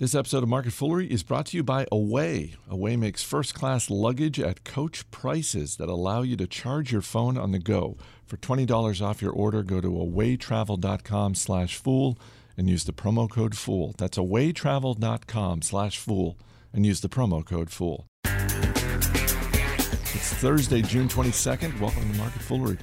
This 0.00 0.16
episode 0.16 0.42
of 0.42 0.48
Market 0.48 0.72
Foolery 0.72 1.06
is 1.06 1.22
brought 1.22 1.46
to 1.46 1.56
you 1.56 1.62
by 1.62 1.86
Away. 1.92 2.56
Away 2.68 2.96
makes 2.96 3.22
first 3.22 3.54
class 3.54 3.88
luggage 3.88 4.40
at 4.40 4.64
coach 4.64 5.08
prices 5.12 5.76
that 5.76 5.88
allow 5.88 6.22
you 6.22 6.36
to 6.38 6.48
charge 6.48 6.90
your 6.90 7.00
phone 7.00 7.38
on 7.38 7.52
the 7.52 7.60
go. 7.60 7.96
For 8.26 8.36
$20 8.36 9.00
off 9.00 9.22
your 9.22 9.30
order, 9.30 9.62
go 9.62 9.80
to 9.80 9.86
awaytravel.com 9.86 11.36
slash 11.36 11.76
fool 11.76 12.18
and 12.56 12.68
use 12.68 12.82
the 12.82 12.92
promo 12.92 13.30
code 13.30 13.56
FOOL. 13.56 13.94
That's 13.96 14.18
awaytravel.com 14.18 15.62
slash 15.62 15.98
fool 15.98 16.38
and 16.72 16.84
use 16.84 17.00
the 17.00 17.08
promo 17.08 17.44
code 17.44 17.70
FOOL. 17.70 18.04
It's 18.24 20.34
Thursday, 20.34 20.82
June 20.82 21.06
22nd. 21.06 21.78
Welcome 21.78 22.10
to 22.10 22.18
Market 22.18 22.42
Foolery. 22.42 22.78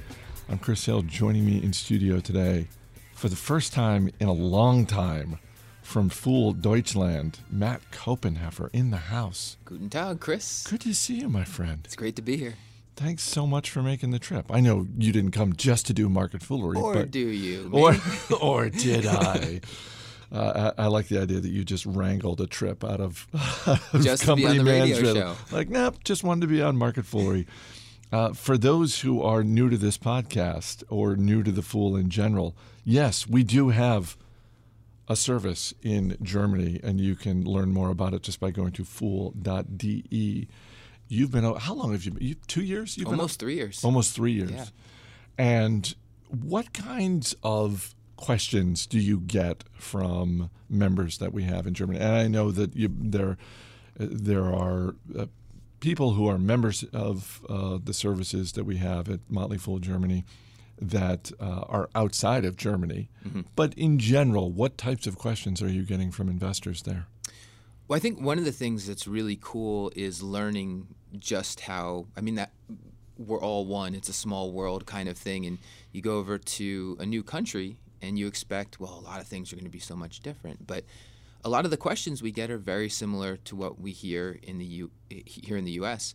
I'm 0.48 0.58
Chris 0.58 0.86
Hill. 0.86 1.02
Joining 1.02 1.44
me 1.44 1.62
in 1.62 1.74
studio 1.74 2.20
today 2.20 2.68
for 3.12 3.28
the 3.28 3.36
first 3.36 3.74
time 3.74 4.08
in 4.18 4.28
a 4.28 4.32
long 4.32 4.86
time 4.86 5.38
from 5.82 6.08
Fool 6.08 6.52
Deutschland, 6.52 7.40
Matt 7.50 7.80
Koppenheffer 7.90 8.70
in 8.72 8.90
the 8.90 8.96
house. 8.96 9.56
Guten 9.64 9.90
Tag, 9.90 10.20
Chris. 10.20 10.66
Good 10.66 10.80
to 10.82 10.94
see 10.94 11.20
you, 11.20 11.28
my 11.28 11.44
friend. 11.44 11.80
It's 11.84 11.96
great 11.96 12.16
to 12.16 12.22
be 12.22 12.36
here. 12.36 12.54
Thanks 12.96 13.22
so 13.22 13.46
much 13.46 13.70
for 13.70 13.82
making 13.82 14.10
the 14.10 14.18
trip. 14.18 14.46
I 14.50 14.60
know 14.60 14.86
you 14.98 15.12
didn't 15.12 15.30
come 15.32 15.54
just 15.56 15.86
to 15.86 15.92
do 15.92 16.08
market 16.08 16.42
foolery, 16.42 16.78
Or 16.78 16.94
but 16.94 17.10
do 17.10 17.18
you? 17.18 17.68
or 17.72 17.96
or 18.40 18.68
did 18.68 19.06
I? 19.08 19.60
Uh, 20.30 20.72
I, 20.78 20.84
I 20.84 20.86
like 20.86 21.08
the 21.08 21.20
idea 21.20 21.40
that 21.40 21.50
you 21.50 21.62
just 21.64 21.84
wrangled 21.84 22.40
a 22.40 22.46
trip 22.46 22.84
out 22.84 23.00
of, 23.00 23.26
of 23.66 24.02
Just 24.02 24.22
to 24.22 24.26
company 24.28 24.48
on 24.58 24.64
the 24.64 24.64
radio 24.64 24.86
management. 25.02 25.16
show. 25.16 25.34
Like, 25.54 25.68
nope, 25.68 25.96
just 26.04 26.24
wanted 26.24 26.42
to 26.42 26.46
be 26.46 26.62
on 26.62 26.76
market 26.76 27.04
foolery. 27.04 27.46
Uh, 28.10 28.32
for 28.32 28.56
those 28.58 29.00
who 29.00 29.22
are 29.22 29.42
new 29.44 29.68
to 29.70 29.76
this 29.76 29.96
podcast 29.98 30.84
or 30.88 31.16
new 31.16 31.42
to 31.42 31.50
the 31.50 31.60
Fool 31.62 31.96
in 31.96 32.08
general, 32.10 32.54
yes, 32.84 33.26
we 33.26 33.42
do 33.42 33.70
have 33.70 34.16
a 35.12 35.16
service 35.16 35.72
in 35.82 36.16
Germany, 36.22 36.80
and 36.82 37.00
you 37.00 37.14
can 37.14 37.44
learn 37.44 37.72
more 37.72 37.90
about 37.90 38.14
it 38.14 38.22
just 38.22 38.40
by 38.40 38.50
going 38.50 38.72
to 38.72 38.84
fool.de. 38.84 40.48
You've 41.08 41.30
been 41.30 41.44
out- 41.44 41.60
how 41.62 41.74
long 41.74 41.92
have 41.92 42.04
you 42.04 42.12
been? 42.12 42.26
You, 42.26 42.34
two 42.46 42.62
years? 42.64 42.96
You've 42.96 43.04
been 43.06 43.14
Almost 43.20 43.38
three 43.38 43.54
years. 43.54 43.84
almost 43.84 44.14
three 44.14 44.32
years. 44.32 44.50
Yeah. 44.50 44.64
And 45.38 45.94
what 46.28 46.72
kinds 46.72 47.36
of 47.42 47.94
questions 48.16 48.86
do 48.86 48.98
you 48.98 49.20
get 49.20 49.64
from 49.74 50.50
members 50.68 51.18
that 51.18 51.32
we 51.32 51.42
have 51.42 51.66
in 51.66 51.74
Germany? 51.74 51.98
And 51.98 52.14
I 52.14 52.28
know 52.28 52.50
that 52.50 52.74
you, 52.74 52.88
there 52.98 53.36
there 53.96 54.44
are 54.44 54.94
uh, 55.18 55.26
people 55.80 56.12
who 56.14 56.26
are 56.28 56.38
members 56.38 56.82
of 56.94 57.44
uh, 57.48 57.78
the 57.82 57.92
services 57.92 58.52
that 58.52 58.64
we 58.64 58.78
have 58.78 59.08
at 59.10 59.20
Motley 59.28 59.58
Fool 59.58 59.78
Germany 59.80 60.24
that 60.82 61.30
uh, 61.40 61.64
are 61.68 61.88
outside 61.94 62.44
of 62.44 62.56
Germany. 62.56 63.08
Mm-hmm. 63.26 63.42
But 63.54 63.74
in 63.74 63.98
general, 63.98 64.50
what 64.50 64.76
types 64.76 65.06
of 65.06 65.16
questions 65.16 65.62
are 65.62 65.68
you 65.68 65.82
getting 65.84 66.10
from 66.10 66.28
investors 66.28 66.82
there? 66.82 67.06
Well, 67.86 67.96
I 67.96 68.00
think 68.00 68.20
one 68.20 68.38
of 68.38 68.44
the 68.44 68.52
things 68.52 68.86
that's 68.86 69.06
really 69.06 69.38
cool 69.40 69.92
is 69.94 70.22
learning 70.22 70.88
just 71.18 71.60
how, 71.60 72.06
I 72.16 72.20
mean, 72.20 72.36
that 72.36 72.52
we're 73.18 73.40
all 73.40 73.66
one, 73.66 73.94
it's 73.94 74.08
a 74.08 74.14
small 74.14 74.52
world 74.52 74.86
kind 74.86 75.08
of 75.08 75.16
thing. 75.16 75.46
And 75.46 75.58
you 75.92 76.02
go 76.02 76.18
over 76.18 76.38
to 76.38 76.96
a 76.98 77.06
new 77.06 77.22
country 77.22 77.76
and 78.00 78.18
you 78.18 78.26
expect, 78.26 78.80
well, 78.80 78.98
a 78.98 79.04
lot 79.04 79.20
of 79.20 79.26
things 79.26 79.52
are 79.52 79.56
going 79.56 79.64
to 79.64 79.70
be 79.70 79.78
so 79.78 79.94
much 79.94 80.20
different. 80.20 80.66
But 80.66 80.84
a 81.44 81.48
lot 81.48 81.64
of 81.64 81.70
the 81.70 81.76
questions 81.76 82.22
we 82.22 82.32
get 82.32 82.50
are 82.50 82.58
very 82.58 82.88
similar 82.88 83.36
to 83.36 83.56
what 83.56 83.80
we 83.80 83.92
hear 83.92 84.38
in 84.42 84.58
the 84.58 84.64
U- 84.64 84.90
here 85.08 85.56
in 85.56 85.64
the 85.64 85.72
U.S. 85.72 86.14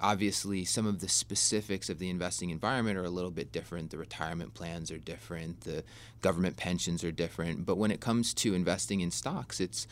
Obviously, 0.00 0.64
some 0.64 0.86
of 0.86 1.00
the 1.00 1.08
specifics 1.08 1.90
of 1.90 1.98
the 1.98 2.08
investing 2.08 2.50
environment 2.50 2.96
are 2.96 3.04
a 3.04 3.10
little 3.10 3.30
bit 3.30 3.52
different. 3.52 3.90
The 3.90 3.98
retirement 3.98 4.54
plans 4.54 4.90
are 4.90 4.98
different. 4.98 5.62
The 5.62 5.84
government 6.22 6.56
pensions 6.56 7.04
are 7.04 7.12
different. 7.12 7.66
But 7.66 7.76
when 7.76 7.90
it 7.90 8.00
comes 8.00 8.32
to 8.34 8.54
investing 8.54 9.00
in 9.00 9.10
stocks, 9.10 9.60
it's 9.60 9.86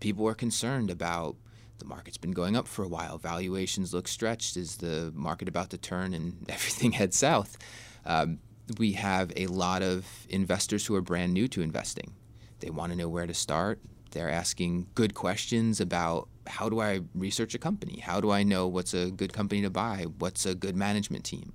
people 0.00 0.26
are 0.26 0.34
concerned 0.34 0.90
about 0.90 1.36
the 1.78 1.84
market's 1.84 2.16
been 2.16 2.32
going 2.32 2.56
up 2.56 2.66
for 2.66 2.84
a 2.84 2.88
while. 2.88 3.18
Valuations 3.18 3.94
look 3.94 4.08
stretched. 4.08 4.56
Is 4.56 4.76
the 4.76 5.12
market 5.14 5.48
about 5.48 5.70
to 5.70 5.78
turn 5.78 6.14
and 6.14 6.44
everything 6.48 6.92
head 6.92 7.14
south? 7.14 7.56
Um, 8.04 8.38
we 8.78 8.92
have 8.92 9.32
a 9.36 9.46
lot 9.46 9.82
of 9.82 10.06
investors 10.28 10.86
who 10.86 10.94
are 10.94 11.02
brand 11.02 11.34
new 11.34 11.48
to 11.48 11.62
investing. 11.62 12.14
They 12.60 12.70
want 12.70 12.92
to 12.92 12.98
know 12.98 13.08
where 13.08 13.26
to 13.26 13.34
start. 13.34 13.80
They're 14.12 14.30
asking 14.30 14.86
good 14.94 15.14
questions 15.14 15.80
about 15.80 16.28
how 16.46 16.68
do 16.68 16.80
I 16.80 17.00
research 17.14 17.54
a 17.54 17.58
company? 17.58 18.00
How 18.00 18.20
do 18.20 18.30
I 18.30 18.42
know 18.42 18.66
what's 18.66 18.94
a 18.94 19.10
good 19.10 19.32
company 19.32 19.62
to 19.62 19.70
buy? 19.70 20.06
What's 20.18 20.46
a 20.46 20.54
good 20.54 20.76
management 20.76 21.24
team? 21.24 21.52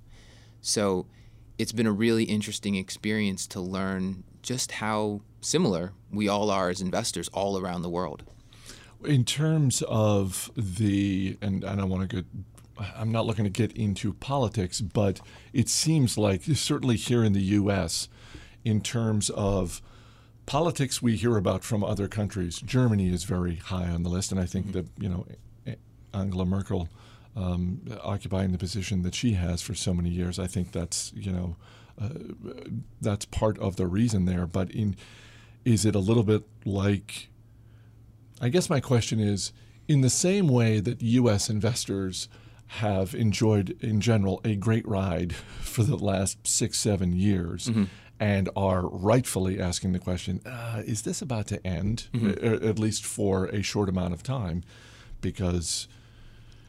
So 0.60 1.06
it's 1.58 1.72
been 1.72 1.86
a 1.86 1.92
really 1.92 2.24
interesting 2.24 2.74
experience 2.74 3.46
to 3.48 3.60
learn 3.60 4.24
just 4.42 4.72
how 4.72 5.20
similar 5.40 5.92
we 6.10 6.28
all 6.28 6.50
are 6.50 6.70
as 6.70 6.80
investors 6.80 7.28
all 7.28 7.58
around 7.58 7.82
the 7.82 7.90
world. 7.90 8.22
In 9.04 9.24
terms 9.24 9.82
of 9.88 10.50
the, 10.56 11.38
and 11.40 11.64
I 11.64 11.74
don't 11.76 11.88
want 11.88 12.10
to 12.10 12.16
get, 12.16 12.26
I'm 12.96 13.12
not 13.12 13.26
looking 13.26 13.44
to 13.44 13.50
get 13.50 13.72
into 13.72 14.12
politics, 14.14 14.80
but 14.80 15.20
it 15.52 15.68
seems 15.68 16.18
like, 16.18 16.42
certainly 16.44 16.96
here 16.96 17.24
in 17.24 17.32
the 17.32 17.42
U.S., 17.42 18.08
in 18.64 18.80
terms 18.82 19.30
of 19.30 19.80
politics 20.50 21.00
we 21.00 21.14
hear 21.14 21.36
about 21.36 21.62
from 21.62 21.84
other 21.84 22.08
countries, 22.08 22.58
Germany 22.58 23.08
is 23.08 23.22
very 23.22 23.54
high 23.54 23.88
on 23.88 24.02
the 24.02 24.08
list. 24.08 24.32
And 24.32 24.40
I 24.40 24.46
think 24.46 24.72
that, 24.72 24.84
you 24.98 25.08
know, 25.08 25.24
Angela 26.12 26.44
Merkel 26.44 26.88
um, 27.36 27.82
occupying 28.02 28.50
the 28.50 28.58
position 28.58 29.02
that 29.02 29.14
she 29.14 29.34
has 29.34 29.62
for 29.62 29.76
so 29.76 29.94
many 29.94 30.10
years, 30.10 30.40
I 30.40 30.48
think 30.48 30.72
that's, 30.72 31.12
you 31.14 31.30
know, 31.30 31.56
uh, 32.02 32.08
that's 33.00 33.26
part 33.26 33.60
of 33.60 33.76
the 33.76 33.86
reason 33.86 34.24
there. 34.24 34.44
But 34.44 34.72
in, 34.72 34.96
is 35.64 35.84
it 35.84 35.94
a 35.94 36.00
little 36.00 36.24
bit 36.24 36.42
like, 36.64 37.28
I 38.40 38.48
guess 38.48 38.68
my 38.68 38.80
question 38.80 39.20
is 39.20 39.52
in 39.86 40.00
the 40.00 40.10
same 40.10 40.48
way 40.48 40.80
that 40.80 41.00
U.S. 41.00 41.48
investors 41.48 42.28
have 42.66 43.14
enjoyed, 43.14 43.76
in 43.80 44.00
general, 44.00 44.40
a 44.44 44.56
great 44.56 44.86
ride 44.88 45.32
for 45.60 45.84
the 45.84 45.96
last 45.96 46.44
six, 46.44 46.76
seven 46.76 47.12
years. 47.12 47.68
And 48.20 48.50
are 48.54 48.86
rightfully 48.86 49.58
asking 49.58 49.92
the 49.92 49.98
question: 49.98 50.40
uh, 50.44 50.82
Is 50.84 51.02
this 51.02 51.22
about 51.22 51.46
to 51.46 51.66
end? 51.66 52.08
A- 52.14 52.68
at 52.68 52.78
least 52.78 53.04
for 53.04 53.46
a 53.46 53.62
short 53.62 53.88
amount 53.88 54.12
of 54.12 54.22
time, 54.22 54.62
because, 55.22 55.88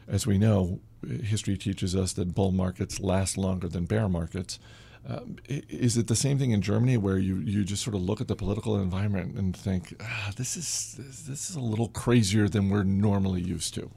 as 0.08 0.26
we 0.26 0.38
know, 0.38 0.80
history 1.22 1.58
teaches 1.58 1.94
us 1.94 2.14
that 2.14 2.34
bull 2.34 2.52
markets 2.52 3.00
last 3.00 3.36
longer 3.36 3.68
than 3.68 3.84
bear 3.84 4.08
markets. 4.08 4.58
Um, 5.06 5.36
is 5.48 5.96
it 5.96 6.06
the 6.06 6.16
same 6.16 6.38
thing 6.38 6.52
in 6.52 6.62
Germany, 6.62 6.96
where 6.96 7.18
you, 7.18 7.38
you 7.38 7.64
just 7.64 7.82
sort 7.82 7.96
of 7.96 8.02
look 8.02 8.20
at 8.20 8.28
the 8.28 8.36
political 8.36 8.80
environment 8.80 9.36
and 9.36 9.54
think, 9.54 9.94
ah, 10.00 10.30
this 10.36 10.56
is 10.56 10.96
this 11.26 11.50
is 11.50 11.56
a 11.56 11.60
little 11.60 11.88
crazier 11.88 12.48
than 12.48 12.70
we're 12.70 12.84
normally 12.84 13.42
used 13.42 13.74
to? 13.74 13.90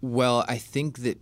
Well, 0.00 0.44
I 0.48 0.56
think 0.56 1.00
that 1.00 1.20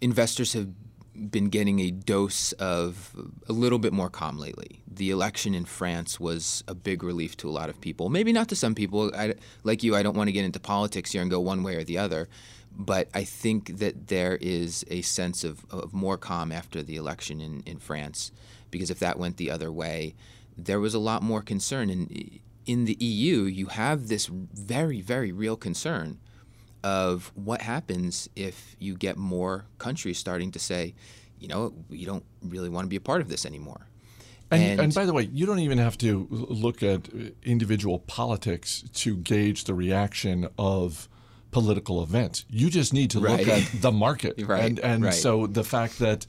investors 0.00 0.52
have 0.54 0.70
been 1.14 1.48
getting 1.48 1.80
a 1.80 1.90
dose 1.90 2.52
of 2.52 3.14
a 3.48 3.52
little 3.52 3.78
bit 3.78 3.92
more 3.92 4.08
calm 4.08 4.38
lately. 4.38 4.82
The 4.86 5.10
election 5.10 5.54
in 5.54 5.64
France 5.64 6.18
was 6.18 6.64
a 6.66 6.74
big 6.74 7.02
relief 7.02 7.36
to 7.38 7.48
a 7.48 7.52
lot 7.52 7.68
of 7.68 7.80
people. 7.80 8.08
Maybe 8.08 8.32
not 8.32 8.48
to 8.48 8.56
some 8.56 8.74
people. 8.74 9.14
I, 9.14 9.34
like 9.62 9.82
you, 9.82 9.94
I 9.94 10.02
don't 10.02 10.16
want 10.16 10.28
to 10.28 10.32
get 10.32 10.44
into 10.44 10.60
politics 10.60 11.12
here 11.12 11.22
and 11.22 11.30
go 11.30 11.40
one 11.40 11.62
way 11.62 11.76
or 11.76 11.84
the 11.84 11.98
other. 11.98 12.28
But 12.74 13.08
I 13.12 13.24
think 13.24 13.78
that 13.78 14.08
there 14.08 14.38
is 14.40 14.84
a 14.88 15.02
sense 15.02 15.44
of, 15.44 15.66
of 15.70 15.92
more 15.92 16.16
calm 16.16 16.50
after 16.50 16.82
the 16.82 16.96
election 16.96 17.40
in, 17.40 17.62
in 17.66 17.78
France. 17.78 18.32
Because 18.70 18.90
if 18.90 18.98
that 19.00 19.18
went 19.18 19.36
the 19.36 19.50
other 19.50 19.70
way, 19.70 20.14
there 20.56 20.80
was 20.80 20.94
a 20.94 20.98
lot 20.98 21.22
more 21.22 21.42
concern. 21.42 21.90
And 21.90 22.40
in 22.64 22.86
the 22.86 22.96
EU, 22.98 23.42
you 23.42 23.66
have 23.66 24.08
this 24.08 24.26
very, 24.26 25.02
very 25.02 25.32
real 25.32 25.56
concern 25.56 26.18
of 26.84 27.30
what 27.34 27.62
happens 27.62 28.28
if 28.36 28.76
you 28.78 28.94
get 28.96 29.16
more 29.16 29.64
countries 29.78 30.18
starting 30.18 30.50
to 30.52 30.58
say, 30.58 30.94
you 31.38 31.48
know, 31.48 31.72
we 31.88 32.04
don't 32.04 32.24
really 32.42 32.68
want 32.68 32.84
to 32.84 32.88
be 32.88 32.96
a 32.96 33.00
part 33.00 33.20
of 33.20 33.28
this 33.28 33.44
anymore. 33.46 33.86
And, 34.50 34.80
and, 34.80 34.94
by 34.94 35.06
the 35.06 35.14
way, 35.14 35.30
you 35.32 35.46
don't 35.46 35.60
even 35.60 35.78
have 35.78 35.96
to 35.98 36.26
look 36.30 36.82
at 36.82 37.08
uh, 37.08 37.30
individual 37.42 37.98
politics 38.00 38.84
to 38.94 39.16
gauge 39.16 39.64
the 39.64 39.72
reaction 39.72 40.46
of 40.58 41.08
political 41.52 42.02
events. 42.02 42.44
You 42.50 42.68
just 42.68 42.92
need 42.92 43.10
to 43.12 43.20
Right. 43.20 43.38
look 43.38 43.48
at 43.48 43.62
the 43.80 43.90
market. 43.92 44.34
Right, 44.46 44.64
And, 44.64 44.78
and 44.80 45.04
right. 45.04 45.14
so 45.14 45.46
the 45.46 45.64
fact 45.64 45.98
that 46.00 46.26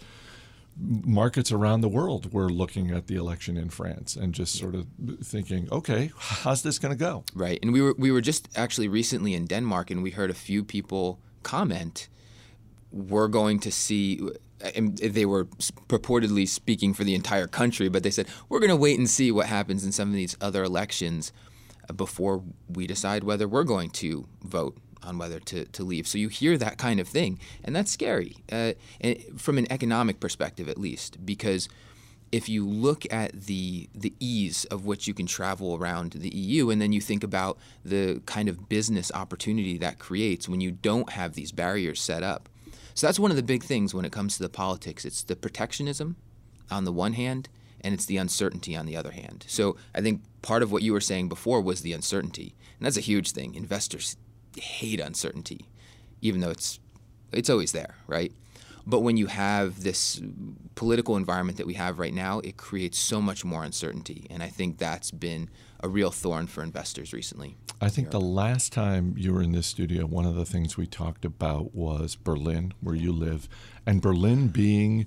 markets 0.77 1.51
around 1.51 1.81
the 1.81 1.89
world 1.89 2.33
were 2.33 2.49
looking 2.49 2.91
at 2.91 3.07
the 3.07 3.15
election 3.15 3.57
in 3.57 3.69
France 3.69 4.15
and 4.15 4.33
just 4.33 4.57
sort 4.57 4.75
of 4.75 4.87
thinking, 5.23 5.67
okay, 5.71 6.11
how's 6.17 6.63
this 6.63 6.79
going 6.79 6.91
to 6.91 6.97
go? 6.97 7.23
Right. 7.35 7.59
And 7.61 7.71
we 7.73 7.81
were 7.81 7.95
we 7.97 8.11
were 8.11 8.21
just 8.21 8.49
actually 8.55 8.87
recently 8.87 9.33
in 9.33 9.45
Denmark 9.45 9.91
and 9.91 10.01
we 10.01 10.11
heard 10.11 10.29
a 10.29 10.35
few 10.35 10.63
people 10.63 11.19
comment 11.43 12.09
we're 12.93 13.27
going 13.27 13.59
to 13.59 13.71
see 13.71 14.21
they 14.77 15.25
were 15.25 15.45
purportedly 15.89 16.47
speaking 16.47 16.93
for 16.93 17.03
the 17.03 17.15
entire 17.15 17.47
country, 17.47 17.89
but 17.89 18.03
they 18.03 18.11
said 18.11 18.27
we're 18.47 18.59
going 18.59 18.69
to 18.69 18.77
wait 18.77 18.97
and 18.97 19.09
see 19.09 19.31
what 19.31 19.47
happens 19.47 19.83
in 19.83 19.91
some 19.91 20.07
of 20.07 20.15
these 20.15 20.37
other 20.39 20.63
elections 20.63 21.33
uh, 21.89 21.93
before 21.93 22.43
we 22.69 22.87
decide 22.87 23.25
whether 23.25 23.47
we're 23.47 23.65
going 23.65 23.89
to 23.89 24.25
vote 24.41 24.77
on 25.05 25.17
whether 25.17 25.39
to, 25.39 25.65
to 25.65 25.83
leave. 25.83 26.07
So 26.07 26.17
you 26.17 26.29
hear 26.29 26.57
that 26.57 26.77
kind 26.77 26.99
of 26.99 27.07
thing, 27.07 27.39
and 27.63 27.75
that's 27.75 27.91
scary 27.91 28.37
uh, 28.51 28.73
and 29.01 29.17
from 29.37 29.57
an 29.57 29.71
economic 29.71 30.19
perspective, 30.19 30.69
at 30.69 30.77
least, 30.77 31.25
because 31.25 31.69
if 32.33 32.49
you 32.49 32.67
look 32.67 33.05
at 33.13 33.31
the 33.43 33.87
the 33.93 34.11
ease 34.19 34.65
of 34.65 34.85
which 34.85 35.07
you 35.07 35.13
can 35.13 35.27
travel 35.27 35.75
around 35.75 36.13
the 36.13 36.35
EU, 36.35 36.71
and 36.71 36.81
then 36.81 36.91
you 36.91 36.99
think 36.99 37.23
about 37.23 37.59
the 37.85 38.21
kind 38.25 38.49
of 38.49 38.67
business 38.67 39.11
opportunity 39.13 39.77
that 39.77 39.99
creates 39.99 40.49
when 40.49 40.59
you 40.59 40.71
don't 40.71 41.11
have 41.11 41.33
these 41.33 41.51
barriers 41.51 42.01
set 42.01 42.23
up. 42.23 42.49
So 42.95 43.05
that's 43.07 43.19
one 43.19 43.29
of 43.29 43.37
the 43.37 43.43
big 43.43 43.63
things 43.63 43.93
when 43.93 44.03
it 44.03 44.11
comes 44.11 44.35
to 44.37 44.43
the 44.43 44.49
politics. 44.49 45.05
It's 45.05 45.21
the 45.21 45.35
protectionism 45.35 46.15
on 46.71 46.85
the 46.85 46.91
one 46.91 47.13
hand, 47.13 47.49
and 47.81 47.93
it's 47.93 48.07
the 48.07 48.17
uncertainty 48.17 48.75
on 48.75 48.87
the 48.87 48.97
other 48.97 49.11
hand. 49.11 49.45
So 49.47 49.77
I 49.93 50.01
think 50.01 50.21
part 50.41 50.63
of 50.63 50.71
what 50.71 50.81
you 50.81 50.91
were 50.91 51.01
saying 51.01 51.29
before 51.29 51.61
was 51.61 51.81
the 51.81 51.93
uncertainty, 51.93 52.55
and 52.79 52.85
that's 52.85 52.97
a 52.97 53.01
huge 53.01 53.31
thing. 53.31 53.53
Investors 53.53 54.17
hate 54.57 54.99
uncertainty, 54.99 55.67
even 56.21 56.41
though 56.41 56.51
it's 56.51 56.79
it's 57.31 57.49
always 57.49 57.71
there, 57.71 57.95
right? 58.07 58.31
But 58.85 58.99
when 58.99 59.15
you 59.15 59.27
have 59.27 59.83
this 59.83 60.21
political 60.75 61.15
environment 61.15 61.57
that 61.57 61.65
we 61.65 61.75
have 61.75 61.99
right 61.99 62.13
now, 62.13 62.39
it 62.39 62.57
creates 62.57 62.99
so 62.99 63.21
much 63.21 63.45
more 63.45 63.63
uncertainty, 63.63 64.27
and 64.29 64.43
I 64.43 64.49
think 64.49 64.77
that's 64.77 65.09
been 65.09 65.49
a 65.79 65.87
real 65.87 66.11
thorn 66.11 66.47
for 66.47 66.63
investors 66.63 67.13
recently. 67.13 67.57
I 67.81 67.89
think 67.89 68.11
the 68.11 68.21
last 68.21 68.71
time 68.71 69.15
you 69.17 69.33
were 69.33 69.41
in 69.41 69.51
this 69.51 69.67
studio, 69.67 70.05
one 70.05 70.25
of 70.25 70.35
the 70.35 70.45
things 70.45 70.77
we 70.77 70.87
talked 70.87 71.25
about 71.25 71.73
was 71.75 72.15
Berlin, 72.15 72.73
where 72.81 72.95
you 72.95 73.11
live, 73.11 73.49
and 73.85 74.01
Berlin 74.01 74.47
being 74.47 75.05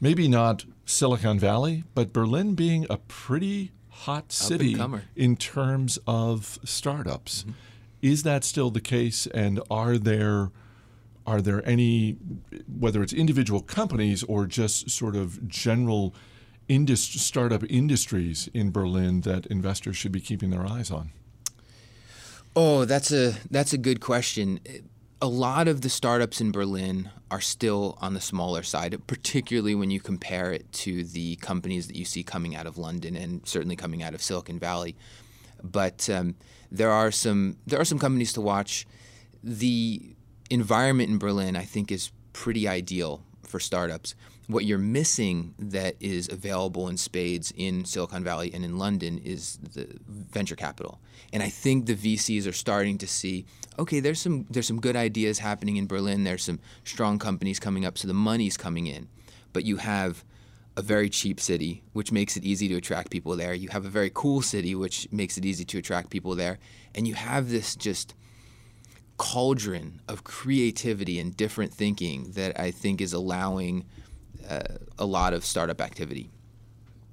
maybe 0.00 0.28
not 0.28 0.64
Silicon 0.84 1.38
Valley, 1.38 1.84
but 1.94 2.12
Berlin 2.12 2.54
being 2.54 2.86
a 2.90 2.96
pretty 2.96 3.70
hot 3.88 4.32
city 4.32 4.76
in 5.14 5.36
terms 5.36 5.98
of 6.06 6.58
startups. 6.64 7.42
Mm-hmm. 7.42 7.52
Is 8.02 8.22
that 8.22 8.44
still 8.44 8.70
the 8.70 8.80
case? 8.80 9.26
And 9.28 9.60
are 9.70 9.98
there 9.98 10.50
are 11.26 11.40
there 11.40 11.66
any, 11.68 12.16
whether 12.66 13.02
it's 13.02 13.12
individual 13.12 13.60
companies 13.60 14.24
or 14.24 14.46
just 14.46 14.90
sort 14.90 15.14
of 15.14 15.46
general 15.46 16.14
industri- 16.68 17.18
startup 17.18 17.62
industries 17.68 18.48
in 18.54 18.70
Berlin 18.70 19.20
that 19.20 19.46
investors 19.46 19.96
should 19.96 20.12
be 20.12 20.20
keeping 20.20 20.50
their 20.50 20.66
eyes 20.66 20.90
on? 20.90 21.12
Oh, 22.56 22.84
that's 22.84 23.12
a 23.12 23.34
that's 23.50 23.72
a 23.72 23.78
good 23.78 24.00
question. 24.00 24.58
A 25.22 25.28
lot 25.28 25.68
of 25.68 25.82
the 25.82 25.88
startups 25.88 26.40
in 26.40 26.50
Berlin 26.50 27.10
are 27.30 27.40
still 27.40 27.96
on 28.00 28.14
the 28.14 28.20
smaller 28.20 28.62
side, 28.62 29.00
particularly 29.06 29.74
when 29.74 29.90
you 29.90 30.00
compare 30.00 30.52
it 30.52 30.72
to 30.72 31.04
the 31.04 31.36
companies 31.36 31.86
that 31.86 31.96
you 31.96 32.04
see 32.04 32.22
coming 32.22 32.56
out 32.56 32.66
of 32.66 32.78
London 32.78 33.14
and 33.14 33.46
certainly 33.46 33.76
coming 33.76 34.02
out 34.02 34.14
of 34.14 34.22
Silicon 34.22 34.58
Valley. 34.58 34.96
But 35.62 36.08
um, 36.10 36.36
there 36.70 36.90
are 36.90 37.10
some 37.10 37.56
there 37.66 37.80
are 37.80 37.84
some 37.84 37.98
companies 37.98 38.32
to 38.34 38.40
watch. 38.40 38.86
The 39.42 40.14
environment 40.50 41.10
in 41.10 41.18
Berlin, 41.18 41.56
I 41.56 41.64
think, 41.64 41.90
is 41.90 42.10
pretty 42.32 42.68
ideal 42.68 43.22
for 43.42 43.60
startups. 43.60 44.14
What 44.46 44.64
you're 44.64 44.78
missing 44.78 45.54
that 45.58 45.94
is 46.00 46.28
available 46.28 46.88
in 46.88 46.96
spades 46.96 47.52
in 47.56 47.84
Silicon 47.84 48.24
Valley 48.24 48.50
and 48.52 48.64
in 48.64 48.78
London 48.78 49.18
is 49.18 49.58
the 49.74 49.86
venture 50.08 50.56
capital. 50.56 51.00
And 51.32 51.42
I 51.42 51.48
think 51.48 51.86
the 51.86 51.94
VCs 51.94 52.48
are 52.48 52.52
starting 52.52 52.98
to 52.98 53.06
see, 53.06 53.46
okay, 53.78 54.00
there's 54.00 54.20
some 54.20 54.46
there's 54.50 54.66
some 54.66 54.80
good 54.80 54.96
ideas 54.96 55.38
happening 55.38 55.76
in 55.76 55.86
Berlin. 55.86 56.24
There's 56.24 56.44
some 56.44 56.60
strong 56.84 57.18
companies 57.18 57.60
coming 57.60 57.84
up, 57.84 57.96
so 57.96 58.08
the 58.08 58.14
money's 58.14 58.56
coming 58.56 58.86
in. 58.86 59.08
But 59.52 59.64
you 59.64 59.76
have 59.76 60.24
a 60.76 60.82
very 60.82 61.10
cheap 61.10 61.40
city, 61.40 61.82
which 61.92 62.12
makes 62.12 62.36
it 62.36 62.44
easy 62.44 62.68
to 62.68 62.76
attract 62.76 63.10
people 63.10 63.36
there. 63.36 63.54
You 63.54 63.68
have 63.70 63.84
a 63.84 63.88
very 63.88 64.10
cool 64.12 64.40
city, 64.42 64.74
which 64.74 65.08
makes 65.10 65.36
it 65.36 65.44
easy 65.44 65.64
to 65.64 65.78
attract 65.78 66.10
people 66.10 66.34
there. 66.34 66.58
And 66.94 67.06
you 67.06 67.14
have 67.14 67.50
this 67.50 67.74
just 67.74 68.14
cauldron 69.16 70.00
of 70.08 70.24
creativity 70.24 71.18
and 71.18 71.36
different 71.36 71.74
thinking 71.74 72.32
that 72.32 72.58
I 72.58 72.70
think 72.70 73.00
is 73.00 73.12
allowing 73.12 73.84
uh, 74.48 74.60
a 74.98 75.04
lot 75.04 75.34
of 75.34 75.44
startup 75.44 75.80
activity. 75.80 76.30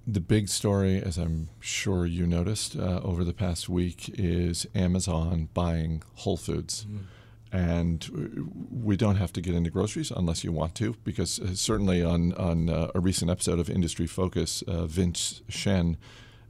The 0.06 0.21
big 0.21 0.48
story, 0.48 1.01
as 1.01 1.18
I'm 1.18 1.50
sure 1.59 2.06
you 2.06 2.25
noticed 2.25 2.77
uh, 2.77 3.01
over 3.04 3.25
the 3.25 3.33
past 3.33 3.68
week, 3.68 4.09
is 4.13 4.65
Amazon 4.74 5.50
buying 5.54 6.01
Whole 6.15 6.38
Foods. 6.38 6.86
Mm. 6.89 7.00
And 7.57 8.50
we 8.71 8.98
don't 8.98 9.15
have 9.15 9.33
to 9.33 9.42
get 9.42 9.56
into 9.56 9.69
groceries 9.69 10.12
unless 10.12 10.44
you 10.44 10.51
want 10.51 10.75
to, 10.75 10.95
because 11.04 11.39
uh, 11.39 11.56
certainly 11.56 12.04
on, 12.04 12.33
on 12.33 12.69
uh, 12.69 12.92
a 12.94 13.00
recent 13.00 13.31
episode 13.31 13.59
of 13.59 13.69
Industry 13.69 14.06
Focus, 14.06 14.62
uh, 14.63 14.86
Vince 14.86 15.42
Shen 15.50 15.98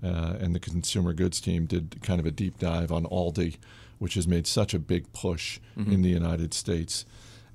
uh, 0.03 0.35
and 0.39 0.53
the 0.53 0.59
consumer 0.59 1.13
goods 1.13 1.39
team 1.39 1.65
did 1.65 2.01
kind 2.01 2.19
of 2.19 2.25
a 2.25 2.31
deep 2.31 2.59
dive 2.59 2.91
on 2.91 3.05
Aldi 3.05 3.57
which 3.99 4.13
has 4.15 4.27
made 4.27 4.47
such 4.47 4.73
a 4.73 4.79
big 4.79 5.11
push 5.13 5.59
mm-hmm. 5.77 5.91
in 5.91 6.01
the 6.01 6.09
United 6.09 6.53
States. 6.53 7.05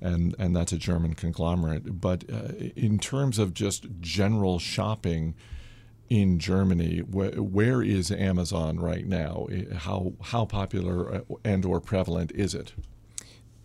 And, 0.01 0.35
and 0.37 0.55
that's 0.55 0.73
a 0.73 0.77
German 0.77 1.13
conglomerate. 1.13 2.01
But 2.01 2.25
uh, 2.29 2.53
in 2.75 2.99
terms 2.99 3.39
of 3.39 3.53
just 3.53 3.87
general 4.01 4.59
shopping 4.59 5.35
in 6.09 6.39
Germany, 6.39 6.99
wh- 6.99 7.37
where 7.37 7.81
is 7.81 8.11
Amazon 8.11 8.79
right 8.79 9.05
now? 9.05 9.47
How, 9.73 10.13
how 10.21 10.45
popular 10.45 11.15
uh, 11.15 11.21
and 11.45 11.63
or 11.63 11.79
prevalent 11.79 12.33
is 12.33 12.53
it? 12.53 12.73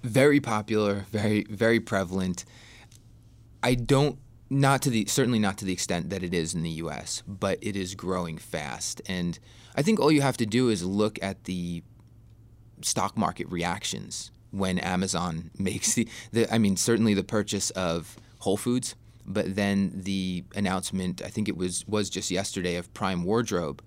Very 0.02 0.40
popular, 0.40 1.06
very 1.10 1.44
very 1.50 1.80
prevalent. 1.80 2.44
I 3.62 3.74
don't 3.74 4.18
not 4.50 4.82
to 4.82 4.90
the 4.90 5.06
certainly 5.06 5.38
not 5.38 5.58
to 5.58 5.64
the 5.64 5.72
extent 5.72 6.10
that 6.10 6.22
it 6.22 6.32
is 6.32 6.54
in 6.54 6.62
the 6.62 6.70
US, 6.70 7.22
but 7.26 7.58
it 7.60 7.76
is 7.76 7.94
growing 7.94 8.38
fast. 8.38 9.02
And 9.06 9.38
I 9.74 9.82
think 9.82 10.00
all 10.00 10.12
you 10.12 10.22
have 10.22 10.36
to 10.38 10.46
do 10.46 10.68
is 10.68 10.84
look 10.84 11.18
at 11.22 11.44
the 11.44 11.82
stock 12.80 13.16
market 13.16 13.48
reactions 13.48 14.30
when 14.50 14.78
Amazon 14.78 15.50
makes 15.58 15.94
the, 15.94 16.08
the 16.32 16.52
I 16.52 16.58
mean 16.58 16.76
certainly 16.76 17.14
the 17.14 17.24
purchase 17.24 17.70
of 17.70 18.16
Whole 18.38 18.56
Foods, 18.56 18.94
but 19.26 19.56
then 19.56 19.92
the 19.94 20.44
announcement 20.54 21.22
I 21.22 21.28
think 21.28 21.48
it 21.48 21.56
was 21.56 21.86
was 21.86 22.08
just 22.08 22.30
yesterday 22.30 22.76
of 22.76 22.92
Prime 22.94 23.24
Wardrobe. 23.24 23.82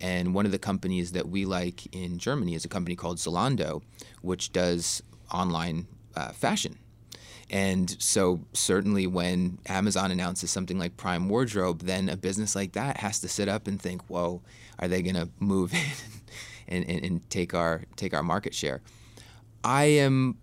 And 0.00 0.34
one 0.34 0.46
of 0.46 0.52
the 0.52 0.58
companies 0.58 1.12
that 1.12 1.28
we 1.28 1.44
like 1.44 1.94
in 1.94 2.18
Germany 2.18 2.56
is 2.56 2.64
a 2.64 2.68
company 2.68 2.96
called 2.96 3.18
Zalando, 3.18 3.82
which 4.20 4.52
does 4.52 5.00
online 5.32 5.86
uh, 6.14 6.30
fashion. 6.32 6.78
And 7.50 7.94
so, 8.00 8.40
certainly, 8.54 9.06
when 9.06 9.58
Amazon 9.66 10.10
announces 10.10 10.50
something 10.50 10.78
like 10.78 10.96
Prime 10.96 11.28
Wardrobe, 11.28 11.80
then 11.82 12.08
a 12.08 12.16
business 12.16 12.56
like 12.56 12.72
that 12.72 12.98
has 12.98 13.20
to 13.20 13.28
sit 13.28 13.46
up 13.46 13.66
and 13.66 13.80
think, 13.80 14.02
whoa, 14.08 14.40
are 14.78 14.88
they 14.88 15.02
going 15.02 15.16
to 15.16 15.28
move 15.38 15.74
in 15.74 15.80
and, 16.68 16.88
and, 16.88 17.04
and 17.04 17.30
take 17.30 17.54
our 17.54 17.82
take 17.96 18.14
our 18.14 18.22
market 18.22 18.54
share. 18.54 18.80
I 19.62 19.84
am 19.84 20.38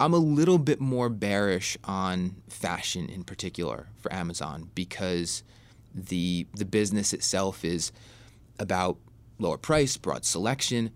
I'm 0.00 0.14
a 0.14 0.18
little 0.18 0.58
bit 0.58 0.80
more 0.80 1.08
bearish 1.08 1.76
on 1.84 2.36
fashion 2.48 3.08
in 3.08 3.24
particular 3.24 3.88
for 4.00 4.12
Amazon 4.12 4.70
because 4.74 5.42
the 5.94 6.46
the 6.54 6.64
business 6.64 7.12
itself 7.12 7.64
is 7.64 7.92
about 8.58 8.96
lower 9.38 9.58
price, 9.58 9.96
broad 9.96 10.24
selection, 10.24 10.90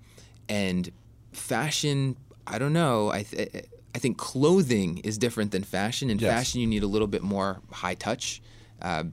and 0.48 0.90
fashion. 1.32 2.16
I 2.46 2.58
don't 2.58 2.72
know. 2.72 3.10
I 3.10 3.22
th- 3.22 3.66
I 3.94 3.98
think 3.98 4.18
clothing 4.18 4.98
is 4.98 5.18
different 5.18 5.50
than 5.50 5.64
fashion. 5.64 6.10
In 6.10 6.18
yes. 6.18 6.32
fashion, 6.32 6.60
you 6.60 6.66
need 6.66 6.82
a 6.82 6.86
little 6.86 7.08
bit 7.08 7.22
more 7.22 7.60
high 7.72 7.94
touch. 7.94 8.40
Uh, 8.80 9.04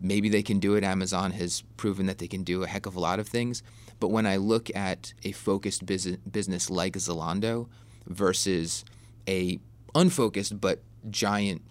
maybe 0.00 0.28
they 0.28 0.42
can 0.42 0.60
do 0.60 0.74
it. 0.74 0.84
Amazon 0.84 1.32
has 1.32 1.62
proven 1.76 2.06
that 2.06 2.18
they 2.18 2.28
can 2.28 2.44
do 2.44 2.62
a 2.62 2.66
heck 2.66 2.86
of 2.86 2.96
a 2.96 3.00
lot 3.00 3.18
of 3.18 3.28
things. 3.28 3.62
But 3.98 4.08
when 4.08 4.26
I 4.26 4.36
look 4.36 4.74
at 4.74 5.12
a 5.24 5.32
focused 5.32 5.84
business 5.84 6.70
like 6.70 6.94
Zalando 6.94 7.68
versus 8.06 8.84
a 9.28 9.58
unfocused 9.94 10.60
but 10.60 10.80
giant 11.10 11.62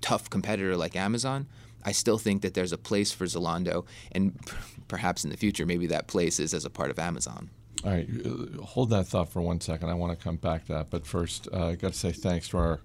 tough 0.00 0.30
competitor 0.30 0.76
like 0.76 0.96
Amazon, 0.96 1.46
I 1.84 1.92
still 1.92 2.18
think 2.18 2.42
that 2.42 2.54
there's 2.54 2.72
a 2.72 2.78
place 2.78 3.12
for 3.12 3.24
Zalando, 3.24 3.86
and 4.12 4.38
perhaps 4.88 5.24
in 5.24 5.30
the 5.30 5.36
future, 5.36 5.66
maybe 5.66 5.86
that 5.88 6.06
place 6.06 6.38
is 6.38 6.54
as 6.54 6.64
a 6.64 6.70
part 6.70 6.90
of 6.90 6.98
Amazon. 6.98 7.50
All 7.84 7.90
right, 7.90 8.08
uh, 8.24 8.62
hold 8.62 8.90
that 8.90 9.06
thought 9.06 9.30
for 9.30 9.40
one 9.40 9.60
second. 9.60 9.88
I 9.88 9.94
want 9.94 10.16
to 10.16 10.22
come 10.22 10.36
back 10.36 10.66
to 10.66 10.72
that, 10.74 10.90
but 10.90 11.06
first, 11.06 11.48
uh, 11.52 11.68
I 11.68 11.74
got 11.76 11.92
to 11.92 11.98
say 11.98 12.12
thanks 12.12 12.48
to 12.48 12.58
our 12.58 12.80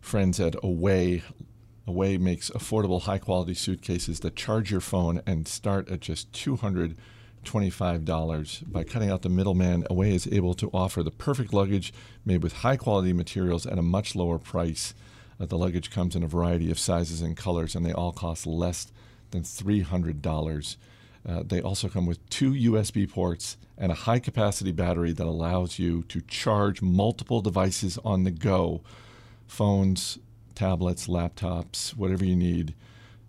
friends 0.00 0.40
at 0.40 0.56
Away. 0.62 1.22
Away 1.86 2.16
makes 2.16 2.48
affordable, 2.50 3.02
high-quality 3.02 3.54
suitcases 3.54 4.20
that 4.20 4.36
charge 4.36 4.70
your 4.70 4.80
phone 4.80 5.20
and 5.26 5.46
start 5.46 5.90
at 5.90 6.00
just 6.00 6.32
two 6.32 6.56
hundred 6.56 6.96
$25. 7.44 8.72
By 8.72 8.84
cutting 8.84 9.10
out 9.10 9.22
the 9.22 9.28
middleman, 9.28 9.84
Away 9.90 10.14
is 10.14 10.26
able 10.28 10.54
to 10.54 10.70
offer 10.72 11.02
the 11.02 11.10
perfect 11.10 11.52
luggage 11.52 11.92
made 12.24 12.42
with 12.42 12.52
high 12.58 12.76
quality 12.76 13.12
materials 13.12 13.66
at 13.66 13.78
a 13.78 13.82
much 13.82 14.14
lower 14.14 14.38
price. 14.38 14.94
Uh, 15.40 15.46
the 15.46 15.58
luggage 15.58 15.90
comes 15.90 16.14
in 16.14 16.22
a 16.22 16.28
variety 16.28 16.70
of 16.70 16.78
sizes 16.78 17.20
and 17.20 17.36
colors, 17.36 17.74
and 17.74 17.84
they 17.84 17.92
all 17.92 18.12
cost 18.12 18.46
less 18.46 18.92
than 19.30 19.42
$300. 19.42 20.76
Uh, 21.28 21.42
they 21.46 21.60
also 21.60 21.88
come 21.88 22.06
with 22.06 22.28
two 22.28 22.52
USB 22.52 23.08
ports 23.08 23.56
and 23.78 23.92
a 23.92 23.96
high 23.96 24.18
capacity 24.18 24.72
battery 24.72 25.12
that 25.12 25.26
allows 25.26 25.78
you 25.78 26.02
to 26.04 26.20
charge 26.22 26.82
multiple 26.82 27.40
devices 27.40 27.98
on 28.04 28.24
the 28.24 28.30
go 28.30 28.82
phones, 29.46 30.18
tablets, 30.54 31.06
laptops, 31.06 31.90
whatever 31.90 32.24
you 32.24 32.36
need 32.36 32.74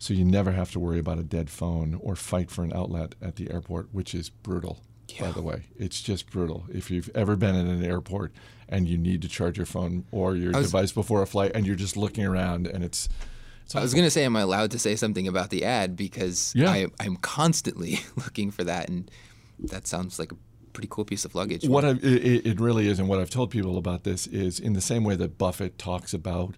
so 0.04 0.14
you 0.14 0.26
never 0.26 0.52
have 0.52 0.70
to 0.72 0.80
worry 0.82 1.00
about 1.00 1.18
a 1.18 1.24
dead 1.24 1.50
phone 1.50 1.98
or 2.02 2.18
fight 2.18 2.52
for 2.52 2.66
an 2.66 2.74
outlet 2.74 3.16
at 3.22 3.38
the 3.38 3.50
airport, 3.50 3.88
which 3.94 4.14
is 4.14 4.30
brutal. 4.30 4.80
Yeah. 5.08 5.28
By 5.28 5.32
the 5.32 5.42
way, 5.42 5.62
it's 5.78 6.02
just 6.02 6.30
brutal. 6.30 6.66
If 6.68 6.92
you've 6.92 7.10
ever 7.16 7.38
been 7.38 7.56
in 7.56 7.68
an 7.68 7.86
airport 7.86 8.34
and 8.68 8.86
you 8.86 8.98
need 8.98 9.22
to 9.22 9.30
charge 9.30 9.56
your 9.56 9.66
phone 9.66 10.04
or 10.12 10.36
your 10.36 10.52
was, 10.52 10.66
device 10.66 10.92
before 10.92 11.22
a 11.22 11.26
flight, 11.26 11.54
and 11.56 11.66
you're 11.66 11.78
just 11.78 11.96
looking 11.96 12.26
around, 12.26 12.68
and 12.68 12.84
it's 12.84 13.08
I 13.76 13.82
was 13.82 13.94
going 13.94 14.06
to 14.06 14.12
say, 14.12 14.24
am 14.26 14.36
I 14.36 14.42
allowed 14.42 14.72
to 14.72 14.80
say 14.80 14.96
something 14.96 15.28
about 15.28 15.50
the 15.50 15.64
ad 15.64 15.96
because 15.96 16.54
Yeah. 16.56 16.70
I, 16.70 16.88
I'm 17.00 17.16
constantly 17.18 18.00
looking 18.16 18.52
for 18.52 18.64
that, 18.64 18.90
and 18.90 19.10
that 19.60 19.88
sounds 19.88 20.20
like 20.20 20.32
a 20.32 20.36
pretty 20.74 20.88
cool 20.92 21.06
piece 21.06 21.26
of 21.26 21.36
luggage. 21.36 21.68
What 21.68 21.86
I, 21.86 21.92
it, 21.92 22.46
it 22.46 22.60
really 22.60 22.88
is, 22.88 23.00
and 23.00 23.08
what 23.08 23.20
I've 23.20 23.30
told 23.30 23.52
people 23.52 23.78
about 23.78 24.04
this 24.04 24.28
is 24.28 24.60
in 24.60 24.74
the 24.74 24.82
same 24.82 25.04
way 25.04 25.16
that 25.16 25.38
Buffett 25.38 25.78
talks 25.78 26.14
about 26.14 26.56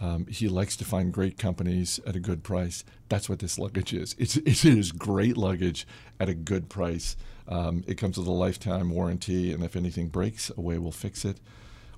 um, 0.00 0.26
he 0.26 0.48
likes 0.48 0.76
to 0.76 0.84
find 0.84 1.12
great 1.12 1.38
companies 1.38 1.98
at 2.06 2.14
a 2.14 2.20
good 2.20 2.44
price. 2.44 2.84
That's 3.08 3.28
what 3.28 3.40
this 3.40 3.58
luggage 3.58 3.92
is. 3.92 4.14
It's, 4.16 4.36
it 4.36 4.64
is 4.64 4.92
great 4.92 5.36
luggage 5.36 5.86
at 6.20 6.28
a 6.28 6.34
good 6.34 6.68
price. 6.68 7.16
Um, 7.48 7.82
it 7.86 7.96
comes 7.98 8.16
with 8.16 8.28
a 8.28 8.32
lifetime 8.32 8.90
warranty, 8.90 9.52
and 9.52 9.64
if 9.64 9.74
anything 9.74 10.08
breaks, 10.08 10.50
Away 10.56 10.78
we'll 10.78 10.92
fix 10.92 11.24
it 11.24 11.40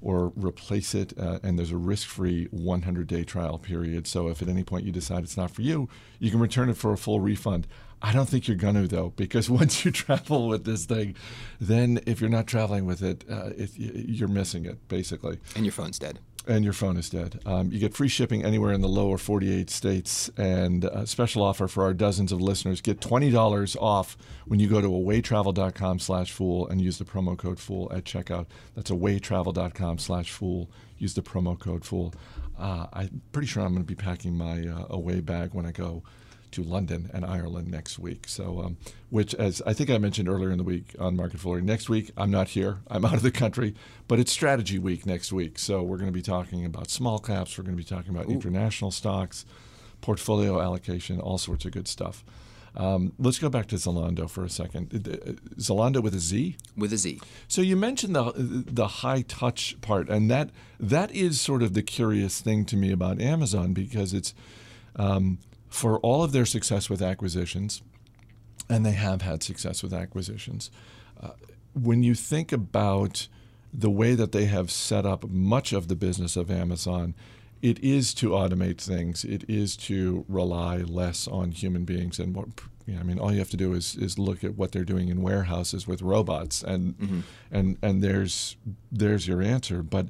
or 0.01 0.33
replace 0.37 0.95
it. 0.95 1.13
Uh, 1.19 1.39
and 1.43 1.59
there's 1.59 1.73
a 1.73 1.77
risk-free 1.77 2.49
100-day 2.49 3.25
trial 3.25 3.59
period. 3.59 4.07
So 4.07 4.29
if 4.29 4.43
at 4.43 4.49
any 4.49 4.65
point 4.65 4.85
you 4.85 4.93
decide 4.93 5.25
it's 5.25 5.37
not 5.37 5.51
for 5.51 5.63
you, 5.63 5.89
you 6.19 6.31
can 6.31 6.41
return 6.41 6.69
it 6.69 6.77
for 6.77 6.93
a 6.93 6.97
full 6.97 7.21
refund. 7.21 7.67
I 8.03 8.13
don't 8.13 8.29
think 8.29 8.49
you're 8.49 8.57
going 8.57 8.77
to 8.77 8.89
though, 8.89 9.13
because 9.17 9.51
once 9.61 9.85
you 9.85 9.91
travel 9.91 10.49
with 10.49 10.65
this 10.65 10.87
thing, 10.87 11.17
then 11.61 12.01
if 12.07 12.21
you're 12.21 12.31
not 12.31 12.47
traveling 12.47 12.87
with 12.87 13.03
it, 13.03 13.25
uh, 13.31 13.51
it 13.57 13.71
you're 13.77 14.29
missing 14.29 14.65
it 14.65 14.89
basically, 14.89 15.39
and 15.55 15.65
your 15.65 15.73
phone's 15.73 15.99
dead. 15.99 16.19
And 16.47 16.65
your 16.65 16.73
phone 16.73 16.97
is 16.97 17.11
dead. 17.11 17.41
Um, 17.45 17.71
you 17.71 17.79
get 17.79 17.95
free 17.95 18.09
shipping 18.09 18.45
anywhere 18.45 18.73
in 18.73 18.81
the 18.81 18.89
lower 18.89 19.19
48 19.19 19.71
states, 19.71 20.31
and 20.37 20.85
a 20.85 21.07
special 21.07 21.43
offer 21.43 21.69
for 21.69 21.85
our 21.85 21.95
dozens 21.95 22.33
of 22.33 22.41
listeners: 22.41 22.81
get 22.81 23.01
twenty 23.01 23.31
dollars 23.31 23.77
off 23.77 24.17
when 24.47 24.61
you 24.61 24.69
go 24.69 24.81
to 24.81 24.89
awaytravel.com/fool 24.89 26.69
and 26.69 26.81
use 26.81 26.99
the 26.99 27.05
promo 27.05 27.37
code 27.37 27.59
fool 27.59 27.91
at 27.95 28.05
checkout. 28.05 28.47
That's 28.75 28.91
awaytravel.com/fool. 28.91 30.71
Use 30.99 31.15
the 31.15 31.23
promo 31.23 31.59
code 31.59 31.85
fool. 31.85 32.15
Uh, 32.59 32.87
I'm 32.93 33.23
pretty 33.33 33.49
sure 33.49 33.63
I'm 33.63 33.73
going 33.73 33.85
to 33.85 33.87
be 33.87 33.95
packing 33.95 34.37
my 34.37 34.67
uh, 34.67 34.87
away 34.91 35.21
bag 35.21 35.55
when 35.55 35.65
I 35.65 35.73
go 35.73 36.03
to 36.53 36.63
London 36.63 37.11
and 37.13 37.25
Ireland 37.25 37.69
next 37.69 37.99
week. 37.99 38.29
So, 38.29 38.61
um, 38.61 38.77
which, 39.11 39.35
as 39.35 39.63
I 39.67 39.73
think 39.73 39.91
I 39.91 39.99
mentioned 39.99 40.29
earlier 40.29 40.51
in 40.51 40.59
the 40.59 40.65
week 40.65 40.95
on 40.99 41.17
Market 41.17 41.41
Foolery, 41.41 41.63
next 41.63 41.89
week 41.89 42.11
I'm 42.17 42.31
not 42.31 42.49
here. 42.49 42.79
I'm 42.89 43.05
out 43.07 43.15
of 43.15 43.23
the 43.23 43.31
country, 43.31 43.75
but 44.09 44.19
it's 44.19 44.33
strategy 44.33 44.79
week 44.79 45.07
next 45.07 45.33
week. 45.33 45.59
So 45.59 45.83
we're 45.83 45.99
going 45.99 46.09
to 46.09 46.13
be 46.13 46.23
talking 46.23 46.65
about 46.65 46.91
small 46.91 47.19
caps. 47.19 47.57
We're 47.57 47.65
going 47.65 47.77
to 47.77 47.83
be 47.83 47.89
talking 47.89 48.15
about 48.15 48.29
international 48.29 48.91
stocks, 48.91 49.45
portfolio 50.01 50.61
allocation, 50.61 51.21
all 51.21 51.39
sorts 51.39 51.65
of 51.65 51.73
good 51.73 51.89
stuff. 51.89 52.25
Um, 52.77 53.13
let's 53.19 53.39
go 53.39 53.49
back 53.49 53.67
to 53.69 53.77
Zalando 53.77 54.29
for 54.31 54.45
a 54.45 54.49
second. 54.49 54.95
Uh, 54.95 55.33
Zalando 55.61 56.03
with 56.03 56.15
a 56.15 56.21
Z. 56.21 56.57
With 56.77 56.93
a 56.93 56.97
Z. 56.97 57.21
So 57.49 57.63
you 57.63 57.77
mentioned 57.77 58.15
the 58.15 58.33
the 58.37 58.87
high 58.87 59.23
touch 59.23 59.81
part, 59.81 60.09
and 60.09 60.31
that 60.31 60.51
that 60.79 61.11
is 61.11 61.41
sort 61.41 61.63
of 61.63 61.75
the 61.75 61.83
curious 61.83 62.41
thing 62.41 62.65
to 62.67 62.77
me 62.77 62.93
about 62.93 63.21
Amazon 63.21 63.73
because 63.73 64.15
it's 64.15 64.35
um, 64.97 65.39
for 65.71 65.99
all 66.01 66.23
of 66.23 66.33
their 66.33 66.45
success 66.45 66.91
with 66.91 67.01
acquisitions, 67.01 67.81
and 68.69 68.85
they 68.85 68.93
have 68.93 69.23
had 69.23 69.43
success 69.43 69.83
with 69.83 69.95
acquisitions. 69.95 70.71
Uh, 71.21 71.31
when 71.75 72.03
you 72.03 72.15
think 72.15 72.53
about 72.53 73.29
the 73.73 73.91
way 73.91 74.15
that 74.15 74.33
they 74.33 74.47
have 74.47 74.71
set 74.71 75.07
up 75.07 75.29
much 75.31 75.73
of 75.73 75.89
the 75.89 75.95
business 75.95 76.37
of 76.37 76.51
Amazon, 76.51 77.15
it 77.63 77.79
is 77.81 78.15
to 78.15 78.31
automate 78.31 78.81
things. 78.81 79.25
It 79.25 79.45
is 79.49 79.77
to 79.77 80.25
rely 80.29 80.79
less 80.79 81.29
on 81.29 81.53
human 81.53 81.85
beings. 81.85 82.19
And 82.19 82.35
what, 82.35 82.49
you 82.87 82.95
know, 82.95 83.01
I 83.01 83.03
mean, 83.05 83.19
all 83.19 83.33
you 83.33 83.39
have 83.39 83.51
to 83.51 83.57
do 83.57 83.75
is, 83.75 83.95
is 83.97 84.19
look 84.19 84.43
at 84.43 84.57
what 84.57 84.73
they're 84.73 84.85
doing 84.85 85.09
in 85.09 85.23
warehouses 85.23 85.87
with 85.87 86.03
robots, 86.03 86.63
and 86.63 86.95
and 87.53 87.77
and 87.83 88.03
there's 88.03 88.57
there's 88.91 89.29
your 89.29 89.43
answer. 89.43 89.83
But 89.83 90.07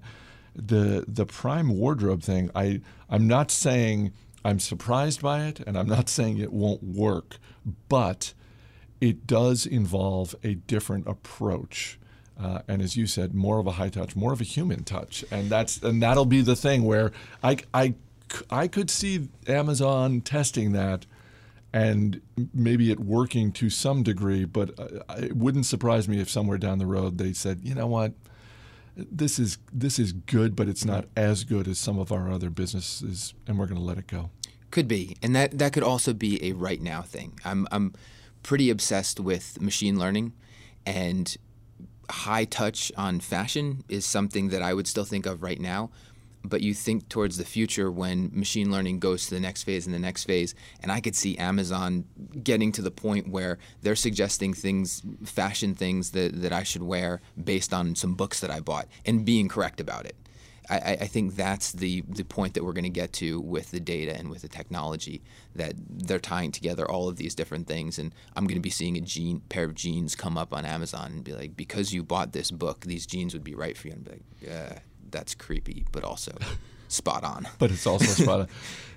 the 0.54 1.04
the 1.06 1.26
prime 1.26 1.76
wardrobe 1.76 2.22
thing, 2.22 2.50
I 2.54 2.80
I'm 3.10 3.26
not 3.26 3.50
saying 3.50 4.12
I'm 4.44 4.58
surprised 4.58 5.22
by 5.22 5.44
it, 5.44 5.60
and 5.60 5.76
I'm 5.76 5.88
not 5.88 6.08
saying 6.16 6.38
it 6.38 6.52
won't 6.52 6.82
work, 6.82 7.36
but 7.88 8.34
it 9.00 9.26
does 9.26 9.66
involve 9.66 10.34
a 10.42 10.54
different 10.54 11.06
approach. 11.06 11.98
Uh, 12.38 12.60
and 12.68 12.80
as 12.80 12.96
you 12.96 13.06
said, 13.06 13.34
more 13.34 13.58
of 13.58 13.66
a 13.66 13.72
high 13.72 13.90
touch, 13.90 14.16
more 14.16 14.32
of 14.32 14.40
a 14.40 14.44
human 14.44 14.82
touch, 14.82 15.24
and 15.30 15.50
that's 15.50 15.82
and 15.82 16.02
that'll 16.02 16.24
be 16.24 16.40
the 16.40 16.56
thing 16.56 16.84
where 16.84 17.12
I, 17.42 17.58
I, 17.74 17.94
I 18.48 18.66
could 18.66 18.88
see 18.88 19.28
Amazon 19.46 20.22
testing 20.22 20.72
that, 20.72 21.04
and 21.70 22.22
maybe 22.54 22.90
it 22.90 22.98
working 22.98 23.52
to 23.52 23.68
some 23.68 24.02
degree, 24.02 24.46
but 24.46 24.70
uh, 24.78 25.14
it 25.18 25.36
wouldn't 25.36 25.66
surprise 25.66 26.08
me 26.08 26.18
if 26.18 26.30
somewhere 26.30 26.56
down 26.56 26.78
the 26.78 26.86
road 26.86 27.18
they 27.18 27.34
said, 27.34 27.60
you 27.62 27.74
know 27.74 27.86
what, 27.86 28.12
this 28.96 29.38
is 29.38 29.58
this 29.72 29.98
is 29.98 30.12
good, 30.12 30.56
but 30.56 30.68
it's 30.68 30.84
not 30.84 31.06
as 31.16 31.44
good 31.44 31.68
as 31.68 31.78
some 31.78 31.98
of 31.98 32.12
our 32.12 32.30
other 32.30 32.50
businesses, 32.50 33.34
and 33.46 33.58
we're 33.58 33.66
going 33.66 33.80
to 33.80 33.84
let 33.84 33.98
it 33.98 34.06
go. 34.06 34.30
Could 34.70 34.88
be, 34.88 35.16
and 35.22 35.34
that 35.34 35.58
that 35.58 35.72
could 35.72 35.82
also 35.82 36.12
be 36.12 36.42
a 36.44 36.52
right 36.52 36.80
now 36.80 37.02
thing. 37.02 37.38
I'm 37.44 37.66
I'm 37.72 37.94
pretty 38.42 38.70
obsessed 38.70 39.20
with 39.20 39.60
machine 39.60 39.98
learning, 39.98 40.32
and 40.86 41.36
high 42.10 42.44
touch 42.44 42.90
on 42.96 43.20
fashion 43.20 43.84
is 43.88 44.04
something 44.04 44.48
that 44.48 44.62
I 44.62 44.74
would 44.74 44.86
still 44.86 45.04
think 45.04 45.26
of 45.26 45.42
right 45.42 45.60
now. 45.60 45.90
But 46.42 46.62
you 46.62 46.72
think 46.72 47.08
towards 47.08 47.36
the 47.36 47.44
future 47.44 47.90
when 47.90 48.30
machine 48.32 48.70
learning 48.70 48.98
goes 48.98 49.26
to 49.26 49.34
the 49.34 49.40
next 49.40 49.64
phase 49.64 49.86
and 49.86 49.94
the 49.94 49.98
next 49.98 50.24
phase, 50.24 50.54
and 50.82 50.90
I 50.90 51.00
could 51.00 51.14
see 51.14 51.36
Amazon 51.36 52.04
getting 52.42 52.72
to 52.72 52.82
the 52.82 52.90
point 52.90 53.28
where 53.28 53.58
they're 53.82 53.96
suggesting 53.96 54.54
things, 54.54 55.02
fashion 55.24 55.74
things 55.74 56.12
that, 56.12 56.40
that 56.40 56.52
I 56.52 56.62
should 56.62 56.82
wear 56.82 57.20
based 57.42 57.74
on 57.74 57.94
some 57.94 58.14
books 58.14 58.40
that 58.40 58.50
I 58.50 58.60
bought 58.60 58.88
and 59.04 59.24
being 59.24 59.48
correct 59.48 59.80
about 59.80 60.06
it. 60.06 60.16
I, 60.70 60.98
I 61.00 61.06
think 61.06 61.34
that's 61.34 61.72
the, 61.72 62.02
the 62.08 62.22
point 62.22 62.54
that 62.54 62.64
we're 62.64 62.72
going 62.72 62.84
to 62.84 62.90
get 62.90 63.12
to 63.14 63.40
with 63.40 63.72
the 63.72 63.80
data 63.80 64.16
and 64.16 64.30
with 64.30 64.42
the 64.42 64.48
technology 64.48 65.20
that 65.56 65.74
they're 65.76 66.20
tying 66.20 66.52
together 66.52 66.88
all 66.88 67.08
of 67.08 67.16
these 67.16 67.34
different 67.34 67.66
things. 67.66 67.98
And 67.98 68.14
I'm 68.36 68.44
going 68.44 68.54
to 68.54 68.60
be 68.60 68.70
seeing 68.70 68.96
a 68.96 69.00
jean, 69.00 69.40
pair 69.48 69.64
of 69.64 69.74
jeans 69.74 70.14
come 70.14 70.38
up 70.38 70.54
on 70.54 70.64
Amazon 70.64 71.12
and 71.12 71.24
be 71.24 71.32
like, 71.32 71.56
because 71.56 71.92
you 71.92 72.04
bought 72.04 72.32
this 72.32 72.52
book, 72.52 72.82
these 72.82 73.04
jeans 73.04 73.34
would 73.34 73.42
be 73.42 73.54
right 73.54 73.76
for 73.76 73.88
you. 73.88 73.94
And 73.94 74.04
be 74.04 74.10
like, 74.12 74.22
yeah, 74.40 74.78
that's 75.10 75.34
creepy, 75.34 75.86
but 75.92 76.04
also 76.04 76.32
spot 76.88 77.24
on. 77.24 77.48
But 77.58 77.70
it's 77.70 77.86
also 77.86 78.06
spot 78.22 78.40
on. 78.40 78.48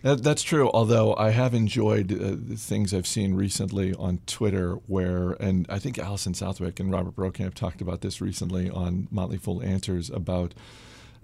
That, 0.01 0.23
that's 0.23 0.43
true. 0.43 0.69
Although 0.73 1.15
I 1.15 1.29
have 1.29 1.53
enjoyed 1.53 2.11
uh, 2.11 2.35
the 2.37 2.55
things 2.55 2.93
I've 2.93 3.07
seen 3.07 3.35
recently 3.35 3.93
on 3.93 4.19
Twitter, 4.25 4.73
where 4.87 5.31
and 5.39 5.65
I 5.69 5.79
think 5.79 5.97
Allison 5.97 6.33
Southwick 6.33 6.79
and 6.79 6.91
Robert 6.91 7.15
Brokamp 7.15 7.53
talked 7.53 7.81
about 7.81 8.01
this 8.01 8.21
recently 8.21 8.69
on 8.69 9.07
Motley 9.11 9.37
Fool 9.37 9.61
Answers 9.63 10.09
about 10.09 10.53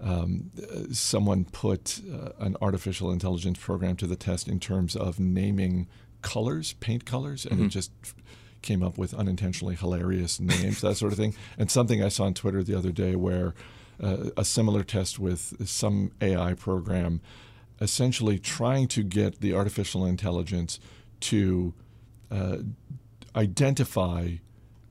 um, 0.02 0.50
someone 0.92 1.44
put 1.44 2.00
uh, 2.10 2.30
an 2.38 2.56
artificial 2.62 3.10
intelligence 3.10 3.58
program 3.58 3.96
to 3.96 4.06
the 4.06 4.16
test 4.16 4.48
in 4.48 4.58
terms 4.58 4.96
of 4.96 5.20
naming 5.20 5.88
colors, 6.22 6.74
paint 6.80 7.04
colors, 7.04 7.44
and 7.44 7.60
it 7.60 7.68
just 7.68 7.90
came 8.62 8.82
up 8.82 8.98
with 8.98 9.14
unintentionally 9.14 9.74
hilarious 9.74 10.40
names, 10.40 10.80
that 10.80 10.96
sort 10.96 11.12
of 11.12 11.18
thing. 11.18 11.34
And 11.58 11.70
something 11.70 12.02
I 12.02 12.08
saw 12.08 12.24
on 12.24 12.34
Twitter 12.34 12.62
the 12.62 12.76
other 12.76 12.92
day 12.92 13.14
where 13.16 13.54
uh, 14.02 14.30
a 14.36 14.44
similar 14.44 14.82
test 14.82 15.18
with 15.18 15.68
some 15.68 16.12
AI 16.20 16.54
program, 16.54 17.20
essentially 17.80 18.38
trying 18.38 18.88
to 18.88 19.02
get 19.02 19.40
the 19.40 19.54
artificial 19.54 20.06
intelligence 20.06 20.80
to 21.20 21.74
uh, 22.30 22.58
identify 23.34 24.36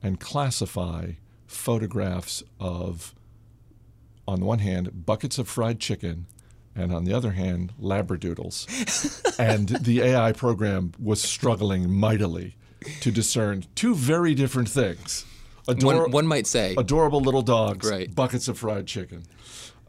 and 0.02 0.20
classify 0.20 1.12
photographs 1.46 2.42
of, 2.58 3.14
on 4.26 4.40
the 4.40 4.46
one 4.46 4.60
hand, 4.60 5.04
buckets 5.04 5.38
of 5.38 5.48
fried 5.48 5.80
chicken, 5.80 6.26
and 6.74 6.92
on 6.92 7.04
the 7.04 7.12
other 7.12 7.32
hand, 7.32 7.72
labradoodles. 7.80 9.34
and 9.38 9.68
the 9.68 10.00
AI 10.00 10.32
program 10.32 10.92
was 10.98 11.20
struggling 11.20 11.90
mightily 11.90 12.56
to 13.00 13.10
discern 13.10 13.64
two 13.74 13.94
very 13.94 14.34
different 14.34 14.68
things. 14.68 15.26
Ador- 15.70 16.02
One, 16.02 16.10
one 16.10 16.26
might 16.26 16.46
say, 16.46 16.74
adorable 16.76 17.20
little 17.20 17.42
dogs, 17.42 17.88
Right. 17.90 18.12
buckets 18.14 18.48
of 18.48 18.58
fried 18.58 18.86
chicken. 18.86 19.24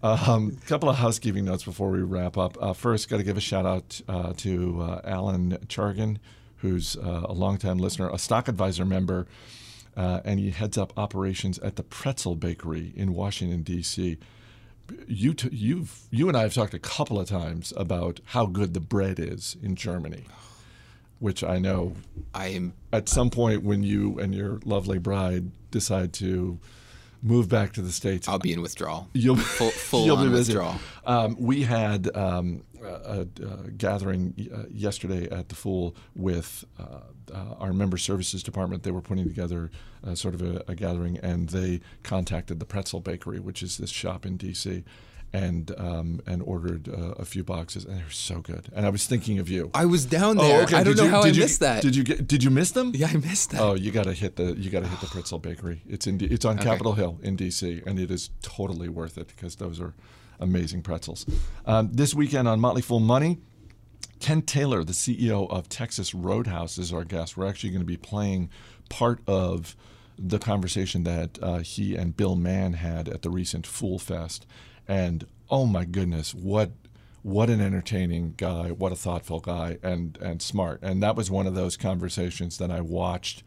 A 0.04 0.20
um, 0.28 0.58
couple 0.66 0.90
of 0.90 0.96
housekeeping 0.96 1.46
notes 1.46 1.64
before 1.64 1.92
we 1.92 2.00
wrap 2.02 2.36
up. 2.38 2.58
Uh, 2.60 2.74
first, 2.74 3.08
got 3.08 3.18
to 3.18 3.24
give 3.24 3.38
a 3.38 3.42
shout 3.42 3.66
out 3.68 4.02
uh, 4.08 4.34
to 4.38 4.82
uh, 4.82 5.02
Alan 5.04 5.58
Chargan, 5.68 6.18
who's 6.58 6.96
uh, 6.96 7.22
a 7.26 7.34
longtime 7.34 7.78
listener, 7.78 8.10
a 8.10 8.18
stock 8.18 8.48
advisor 8.48 8.84
member, 8.84 9.28
uh, 9.96 10.22
and 10.26 10.40
he 10.40 10.50
heads 10.50 10.76
up 10.78 10.92
operations 10.98 11.60
at 11.60 11.76
the 11.76 11.84
Pretzel 11.84 12.36
Bakery 12.36 12.94
in 12.96 13.14
Washington 13.14 13.62
D.C. 13.62 14.18
You, 15.08 15.34
t- 15.36 15.50
you've, 15.52 16.02
you 16.10 16.28
and 16.28 16.36
I 16.36 16.42
have 16.42 16.54
talked 16.54 16.74
a 16.74 16.80
couple 16.80 17.20
of 17.20 17.30
times 17.30 17.72
about 17.78 18.20
how 18.26 18.46
good 18.48 18.74
the 18.74 18.80
bread 18.80 19.20
is 19.20 19.56
in 19.62 19.76
Germany, 19.76 20.26
which 21.22 21.44
I 21.44 21.60
know 21.60 21.94
I 22.34 22.48
am 22.48 22.74
at 22.92 23.08
some 23.08 23.30
point 23.30 23.64
when 23.64 23.84
you 23.84 24.18
and 24.20 24.34
your 24.34 24.60
lovely 24.66 24.98
bride 24.98 25.52
decide 25.70 26.14
to 26.14 26.60
move 27.22 27.48
back 27.48 27.74
to 27.74 27.82
the 27.84 27.92
states, 27.92 28.28
I'll 28.28 28.40
be 28.40 28.52
in 28.52 28.62
withdrawal. 28.62 29.08
you'll 29.14 29.36
Full, 29.36 29.70
full 29.70 30.06
you'll 30.08 30.18
be 30.18 30.30
withdrawal. 30.30 30.76
Um, 31.06 31.36
we 31.40 31.62
had 31.62 32.16
um, 32.18 32.64
a, 32.84 33.22
a, 33.22 33.72
gathering 33.78 34.50
uh, 34.52 34.64
yesterday 34.72 35.30
at 35.30 35.50
the 35.50 35.56
Fool 35.56 35.96
with 36.16 36.66
uh, 36.80 37.02
uh, 37.32 37.56
our 37.60 37.72
member 37.72 37.98
services 37.98 38.42
department. 38.42 38.82
They 38.82 38.92
were 38.92 39.02
putting 39.02 39.26
together 39.26 39.70
sort 40.16 40.34
of 40.34 40.42
a, 40.42 40.64
a 40.68 40.74
gathering, 40.74 41.20
and 41.20 41.50
they 41.50 41.82
contacted 42.02 42.60
the 42.60 42.66
Pretzel 42.66 43.00
Bakery, 43.00 43.40
which 43.40 43.62
is 43.62 43.78
this 43.78 43.92
shop 43.92 44.26
in 44.26 44.38
D.C. 44.38 44.84
and 45.34 45.72
um, 45.80 46.22
and 46.28 46.42
ordered 46.44 46.90
uh, 46.90 47.14
a 47.18 47.26
few 47.26 47.44
boxes, 47.44 47.86
and 47.86 47.98
they 48.00 48.04
were 48.04 48.10
so 48.10 48.42
good. 48.42 48.68
And 48.76 48.86
I 48.86 48.90
was 48.90 49.06
thinking 49.08 49.40
of 49.40 49.48
you. 49.50 49.72
I 49.74 49.86
was 49.86 50.06
down 50.06 50.38
there. 50.38 50.60
Oh, 50.62 50.64
okay. 50.64 50.76
I 50.78 50.84
don't 50.84 50.96
Did 50.96 50.98
know 50.98 51.04
you- 51.06 51.10
how 51.12 51.22
I 51.24 51.28
you- 51.28 51.42
missed 51.42 51.60
that. 51.62 51.82
Did 51.82 51.96
you 51.96 52.04
get? 52.04 52.28
Did 52.28 52.44
you 52.44 52.50
miss 52.50 52.72
them? 52.72 52.92
yeah, 52.96 53.08
I 53.08 53.18
missed 53.18 53.52
that. 53.52 53.62
Oh, 53.62 53.74
you 53.76 53.92
got 53.92 54.04
to 54.06 54.14
hit 54.14 54.36
the 54.36 54.54
you 54.58 54.70
got 54.70 54.82
to 54.84 54.90
hit 54.90 55.00
the 55.00 55.08
Pretzel 55.14 55.40
Bakery. 55.40 55.82
It's 55.88 56.06
in 56.08 56.18
D- 56.18 56.26
it's 56.28 56.44
on 56.46 56.58
Capitol 56.58 56.94
Hill 56.94 57.20
in 57.24 57.38
DC, 57.38 57.86
and 57.88 58.00
it 58.00 58.12
is 58.12 58.30
totally 58.42 58.90
worth 58.90 59.18
it 59.18 59.28
because 59.28 59.56
those 59.56 59.80
are 59.80 59.94
amazing 60.40 60.82
pretzels. 60.82 61.26
Um, 61.66 61.90
this 61.94 62.14
weekend 62.14 62.48
on 62.48 62.60
Motley 62.60 62.82
Fool 62.82 63.00
Money, 63.00 63.40
Kent 64.20 64.48
Taylor, 64.48 64.84
the 64.84 64.94
CEO 64.94 65.50
of 65.50 65.70
Texas 65.70 66.14
Roadhouse, 66.14 66.78
is 66.78 66.92
our 66.92 67.04
guest. 67.04 67.38
We're 67.38 67.48
actually 67.48 67.70
going 67.70 67.82
to 67.82 67.86
be 67.86 67.98
playing 67.98 68.50
part 68.90 69.22
of 69.28 69.76
the 70.20 70.40
conversation 70.40 71.04
that 71.04 71.40
uh, 71.42 71.60
he 71.60 71.96
and 71.96 72.16
Bill 72.18 72.36
Mann 72.36 72.74
had 72.74 73.08
at 73.08 73.22
the 73.24 73.30
recent 73.30 73.66
Fool 73.66 73.98
Fest, 73.98 74.46
and 74.88 75.26
oh 75.50 75.66
my 75.66 75.86
goodness, 75.86 76.34
what 76.34 76.72
what 77.24 77.50
an 77.50 77.62
entertaining 77.62 78.34
guy, 78.36 78.72
what 78.72 78.92
a 78.92 78.96
thoughtful 78.96 79.40
guy, 79.40 79.78
and 79.84 80.18
and 80.22 80.42
smart. 80.42 80.80
And 80.82 81.02
that 81.04 81.16
was 81.16 81.30
one 81.30 81.48
of 81.48 81.56
those 81.56 81.78
conversations 81.78 82.58
that 82.58 82.72
I 82.72 82.82
watched 82.82 83.44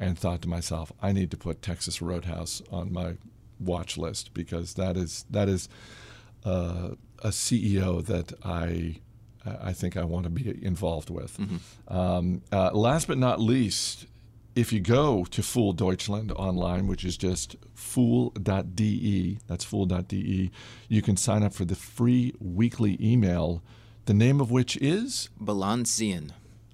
and 0.00 0.18
thought 0.18 0.42
to 0.42 0.48
myself, 0.48 0.92
I 1.00 1.12
need 1.12 1.30
to 1.30 1.36
put 1.36 1.62
Texas 1.62 2.02
Roadhouse 2.02 2.60
on 2.72 2.92
my 2.92 3.14
watch 3.60 3.96
list 3.96 4.34
because 4.34 4.74
that 4.74 4.96
is 4.96 5.24
that 5.30 5.48
is 5.48 5.68
uh, 6.44 6.90
a 7.20 7.28
CEO 7.28 8.04
that 8.06 8.32
I 8.44 8.96
I 9.44 9.72
think 9.72 9.96
I 9.96 10.04
want 10.04 10.24
to 10.24 10.30
be 10.30 10.58
involved 10.64 11.10
with. 11.10 11.38
Um, 11.88 12.42
uh, 12.52 12.70
last 12.72 13.06
but 13.08 13.18
not 13.18 13.40
least, 13.40 14.06
if 14.54 14.72
you 14.72 14.80
go 14.80 15.24
to 15.26 15.42
Fool 15.42 15.72
Deutschland 15.72 16.32
online, 16.32 16.86
which 16.86 17.04
is 17.04 17.16
just 17.16 17.56
fool.de, 17.74 19.38
that's 19.46 19.64
fool.de, 19.64 20.50
you 20.88 21.02
can 21.02 21.16
sign 21.16 21.42
up 21.42 21.54
for 21.54 21.64
the 21.64 21.74
free 21.74 22.34
weekly 22.38 22.98
email, 23.00 23.62
the 24.06 24.14
name 24.14 24.40
of 24.40 24.50
which 24.50 24.76
is, 24.76 25.30
Balancian. 25.40 26.30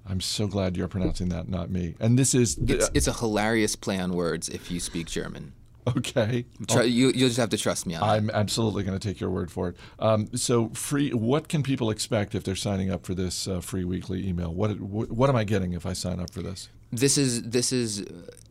I'm 0.06 0.20
so 0.20 0.47
glad 0.47 0.76
you're 0.76 0.88
pronouncing 0.88 1.28
that, 1.28 1.49
not 1.49 1.70
me. 1.70 1.94
And 2.00 2.18
this 2.18 2.35
is, 2.35 2.56
It's, 2.66 2.90
it's 2.94 3.06
a 3.06 3.12
hilarious 3.12 3.76
play 3.76 3.99
on 3.99 4.14
words 4.14 4.49
if 4.49 4.70
you 4.70 4.80
speak 4.80 5.06
German. 5.06 5.52
Okay. 5.97 6.45
Tr- 6.68 6.83
you, 6.83 7.12
you'll 7.14 7.28
just 7.28 7.38
have 7.38 7.50
to 7.50 7.59
trust 7.59 7.87
me 7.87 7.95
on 7.95 8.00
that. 8.00 8.07
I'm 8.07 8.30
absolutely 8.30 8.85
going 8.85 8.99
to 8.99 9.09
take 9.09 9.21
your 9.21 9.30
word 9.30 9.50
for 9.50 9.68
it. 9.68 9.76
Um, 9.99 10.28
so, 10.37 10.68
free. 10.71 11.11
What 11.11 11.49
can 11.49 11.62
people 11.62 11.90
expect 11.90 12.35
if 12.35 12.45
they're 12.45 12.57
signing 12.57 12.90
up 12.90 13.07
for 13.07 13.14
this 13.14 13.49
uh, 13.49 13.61
free 13.61 13.85
weekly 13.85 14.26
email? 14.26 14.52
What, 14.52 14.80
what 14.80 15.11
what 15.11 15.30
am 15.30 15.37
I 15.37 15.45
getting 15.45 15.73
if 15.73 15.87
I 15.87 15.92
sign 15.92 16.21
up 16.21 16.33
for 16.33 16.42
this? 16.42 16.68
This 16.90 17.18
is 17.18 17.42
this 17.42 17.73
is 17.73 18.04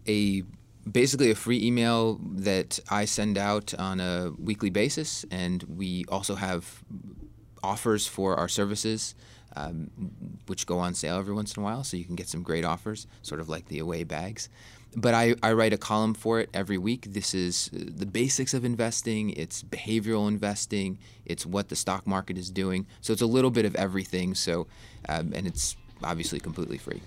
a 0.07 0.43
basically 0.89 1.31
a 1.31 1.35
free 1.35 1.63
email 1.65 2.19
that 2.23 2.79
I 2.89 3.05
send 3.05 3.37
out 3.37 3.73
on 3.77 3.99
a 3.99 4.31
weekly 4.37 4.69
basis, 4.69 5.25
and 5.31 5.63
we 5.63 6.05
also 6.09 6.35
have 6.35 6.83
offers 7.63 8.07
for 8.07 8.35
our 8.35 8.47
services, 8.47 9.15
um, 9.55 9.89
which 10.45 10.65
go 10.65 10.79
on 10.79 10.93
sale 10.93 11.17
every 11.17 11.33
once 11.33 11.55
in 11.55 11.61
a 11.61 11.63
while, 11.63 11.83
so 11.83 11.97
you 11.97 12.05
can 12.05 12.15
get 12.15 12.27
some 12.27 12.43
great 12.43 12.63
offers, 12.63 13.07
sort 13.21 13.41
of 13.41 13.49
like 13.49 13.67
the 13.67 13.79
away 13.79 14.03
bags. 14.03 14.49
But 14.95 15.13
I, 15.13 15.35
I 15.43 15.53
write 15.53 15.73
a 15.73 15.77
column 15.77 16.13
for 16.13 16.39
it 16.39 16.49
every 16.53 16.77
week. 16.77 17.05
This 17.09 17.33
is 17.33 17.69
uh, 17.73 17.79
the 17.85 18.05
basics 18.05 18.53
of 18.53 18.65
investing. 18.65 19.29
It's 19.31 19.61
behavioral 19.61 20.27
investing. 20.27 20.97
It's 21.25 21.45
what 21.45 21.69
the 21.69 21.75
stock 21.75 22.07
market 22.07 22.37
is 22.37 22.49
doing. 22.49 22.87
So 23.01 23.13
it's 23.13 23.21
a 23.21 23.27
little 23.27 23.51
bit 23.51 23.65
of 23.65 23.75
everything. 23.75 24.33
So, 24.33 24.67
um, 25.07 25.33
and 25.35 25.45
it's 25.45 25.75
obviously 26.03 26.39
completely 26.39 26.77
free. 26.77 27.01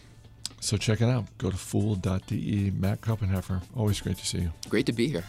So 0.63 0.77
check 0.77 1.01
it 1.01 1.09
out. 1.09 1.25
Go 1.39 1.51
to 1.51 1.57
fool.de. 1.57 2.71
Matt 2.73 3.01
Koppenheffer. 3.01 3.63
Always 3.75 3.99
great 4.01 4.19
to 4.19 4.27
see 4.27 4.41
you. 4.41 4.53
Great 4.69 4.85
to 4.87 4.93
be 4.93 5.09
here. 5.09 5.25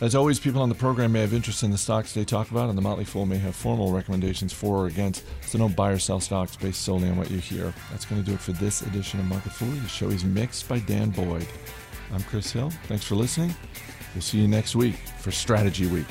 As 0.00 0.14
always, 0.14 0.38
people 0.38 0.62
on 0.62 0.68
the 0.68 0.76
program 0.76 1.10
may 1.12 1.22
have 1.22 1.34
interest 1.34 1.64
in 1.64 1.72
the 1.72 1.78
stocks 1.78 2.12
they 2.12 2.24
talk 2.24 2.52
about, 2.52 2.68
and 2.68 2.78
the 2.78 2.82
Motley 2.82 3.04
Fool 3.04 3.26
may 3.26 3.38
have 3.38 3.56
formal 3.56 3.90
recommendations 3.92 4.52
for 4.52 4.84
or 4.84 4.86
against. 4.86 5.24
So 5.42 5.58
don't 5.58 5.74
buy 5.74 5.90
or 5.90 5.98
sell 5.98 6.20
stocks 6.20 6.54
based 6.54 6.82
solely 6.82 7.08
on 7.08 7.16
what 7.16 7.32
you 7.32 7.38
hear. 7.38 7.74
That's 7.90 8.04
going 8.04 8.22
to 8.22 8.26
do 8.26 8.34
it 8.34 8.40
for 8.40 8.52
this 8.52 8.82
edition 8.82 9.18
of 9.18 9.26
Market 9.26 9.52
Foolery. 9.52 9.80
The 9.80 9.88
show 9.88 10.08
is 10.08 10.24
mixed 10.24 10.68
by 10.68 10.78
Dan 10.78 11.10
Boyd. 11.10 11.48
I'm 12.12 12.22
Chris 12.24 12.52
Hill. 12.52 12.70
Thanks 12.84 13.04
for 13.04 13.14
listening. 13.14 13.54
We'll 14.14 14.22
see 14.22 14.38
you 14.38 14.48
next 14.48 14.76
week 14.76 14.96
for 15.18 15.30
Strategy 15.30 15.86
Week. 15.86 16.06